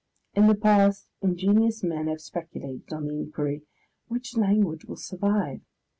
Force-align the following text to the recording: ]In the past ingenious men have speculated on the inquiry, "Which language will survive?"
]In 0.33 0.47
the 0.47 0.55
past 0.55 1.05
ingenious 1.21 1.83
men 1.83 2.07
have 2.07 2.21
speculated 2.21 2.91
on 2.91 3.05
the 3.05 3.19
inquiry, 3.19 3.67
"Which 4.07 4.35
language 4.35 4.85
will 4.85 4.95
survive?" 4.97 5.61